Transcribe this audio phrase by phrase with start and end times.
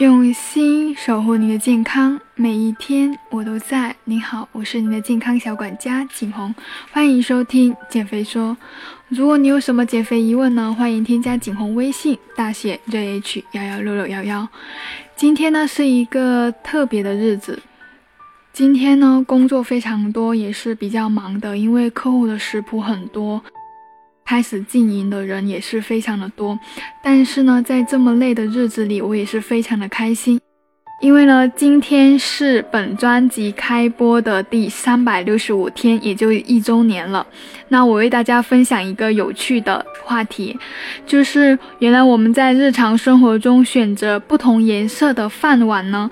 [0.00, 3.94] 用心守护你的健康，每一天我都在。
[4.04, 6.54] 你好，我是你的健康小管家景红，
[6.90, 8.56] 欢迎收听减肥说。
[9.10, 14.48] 如果你有什么减肥疑问呢，欢迎添加景红微信，大写 JH 幺幺六六幺幺。
[15.16, 17.60] 今天呢是一个特别的日子，
[18.54, 23.44] 今天呢工作非常多，也是比较忙的，因为客户的食谱很多。
[24.30, 26.56] 开始经营的人也是非常的多，
[27.02, 30.38] 但是呢，在这么累的日子里，我也是非常的开心，
[31.02, 37.26] 因为呢，今天是本专辑开播的第三百六十五天，也就一周年了。
[37.70, 40.56] 那我为大家分享一个有趣的话题，
[41.04, 46.08] 就是原来我们在日常生活中选择不同颜色的饭碗呢，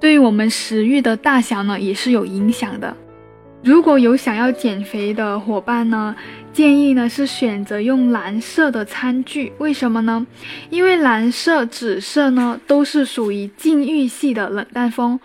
[0.00, 2.96] 对于我们食欲的大小呢，也是有影响的。
[3.62, 6.16] 如果有想要减肥的伙伴呢，
[6.50, 9.52] 建议呢是选择用蓝色的餐具。
[9.58, 10.26] 为什么呢？
[10.70, 15.20] 因为蓝色、紫色呢都是属于禁欲系的冷淡风。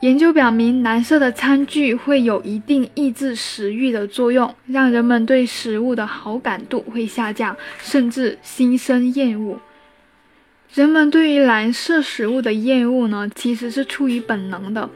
[0.00, 9.60] 研究表明，蓝色的餐具会有一定抑制食欲的作用，让人们对食物的好感度会下降，甚至心生厌恶。
[10.72, 14.88] 人们对于蓝色食物的厌恶呢，其实是出于本能的，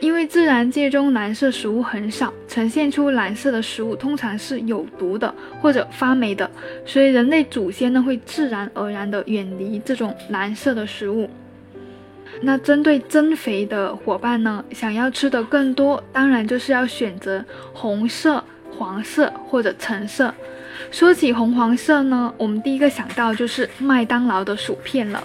[0.00, 6.50] 因为自然界中蓝色食物很少，呈现出蓝色的食物通常是有毒的或者发霉的，
[6.84, 11.30] 所以人类祖先呢会自然而然的远离这种蓝色的食物。
[12.40, 18.42] 那针对增肥的伙伴呢，想要吃的更多，当然就是要选择红色、
[18.76, 20.34] 黄色或者橙色。
[20.92, 25.24] 说起红黄色呢，我们第一个想到就是麦当劳的薯片了，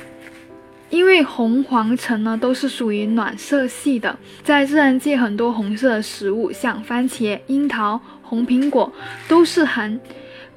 [0.89, 8.91] 因为红黄橙呢都是属于暖色系的，在自然界很多红色的食物，像番茄、樱桃、红苹果，
[9.27, 9.99] 都是含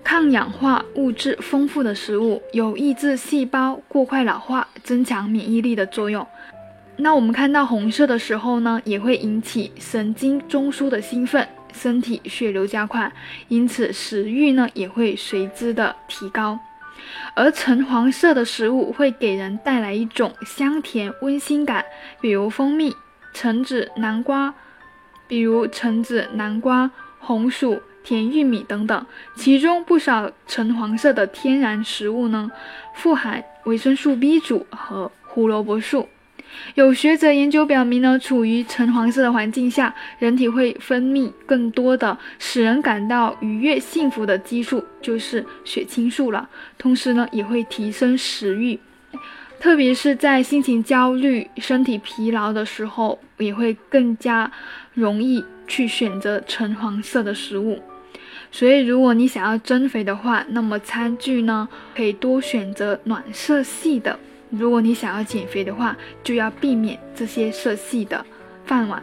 [0.05, 6.25] 抗氧化物质丰富的食物，有抑制细胞过快老化、增强免疫力的作用。
[6.97, 11.47] 那我们看到红色的时候呢，也会引起神经中枢的兴奋。
[11.75, 13.13] 身体血流加快，
[13.49, 16.59] 因此食欲呢也会随之的提高。
[17.35, 21.85] 而橙黄色的食物会给人带来一种香甜温馨感，
[22.21, 22.95] 比如蜂蜜、
[23.33, 24.55] 橙子、南瓜，
[25.27, 29.07] 比如橙子、南瓜、红薯、甜玉米等等。
[29.35, 32.51] 其中不少橙黄色的天然食物呢，
[32.95, 36.09] 富含维生素 B 族和胡萝卜素。
[36.75, 46.49] 有学者研究表明呢，处于橙黄色的环境下，人体会分泌更多的使人感到愉悦、幸福的激素，就是血清素了。
[46.79, 48.79] 同时呢，也会提升食欲，
[49.59, 54.51] 特别是在心情焦虑、身体疲劳的时候，也会更加
[54.95, 57.81] 容易去选择橙黄色的食物。
[58.53, 64.19] 所以，如果你想要增肥的话，那么餐具呢，可以多选择暖色系的。
[64.51, 68.25] 如果你想要减肥的话，就要避免这些色系的
[68.67, 69.03] 饭碗。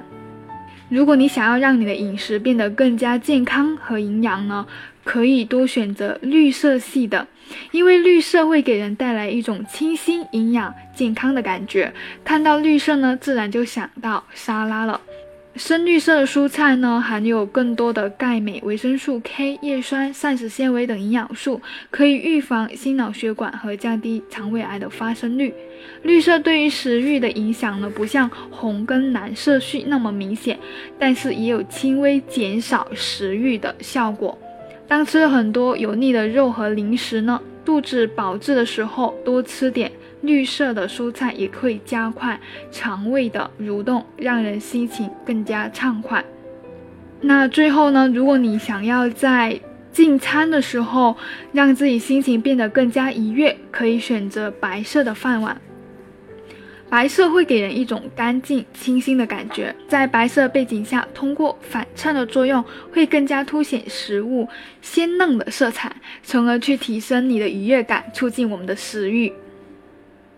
[0.90, 4.66] 如果你想要让你的饮食变得更加健康和营养呢，
[5.04, 7.28] 可以多选择绿色系的，
[7.72, 11.94] 因为绿色会给人带来一种清新、营养、健康的感觉。
[12.24, 15.02] 看到绿色呢，自然就想到沙拉了。
[15.58, 21.60] 深绿色的蔬菜呢，含有更多的钙、镁、维生素 K、叶酸、膳食纤维等营养素，
[21.90, 25.52] 可以预防心脑血管和降低肠胃癌的发生率。
[26.04, 30.60] 绿色对于食欲的影响呢，不像红跟蓝色系那么明显，
[31.00, 34.38] 但是也有轻微减少食欲的效果。
[34.88, 39.92] 当吃了很多油腻的肉和零食呢，肚子饱滞的时候，多吃点。
[40.22, 42.40] 绿色的蔬菜也可以加快
[42.72, 46.24] 肠胃的蠕动，让人心情更加畅快。
[47.20, 49.60] 那最后呢，如果你想要在
[49.92, 51.18] 进餐的时候
[51.52, 55.60] 让自己心情变得更加愉悦，可以选择白色的饭碗。
[56.90, 64.48] 白色会给人一种干净清新的感觉，在白色背景下，通过反衬的作用，会更加凸显食物
[64.82, 65.94] 鲜嫩的色彩，
[66.24, 69.34] 从而去提升你的愉悦感，促进我们的食欲。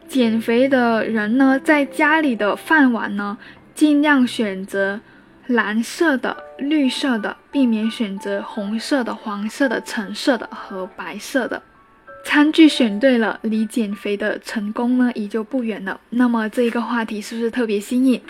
[0.08, 3.38] 减肥的人呢，在家里的饭碗呢，
[3.76, 5.00] 尽量选择
[5.46, 11.62] 蓝色的、绿色的，避免选择红色的、黄色的、橙色的和白色的。
[12.30, 16.00] 餐具选对了，离减肥的成功呢，也就不远了。
[16.12, 18.22] 那么这一个话题是不是特别新颖？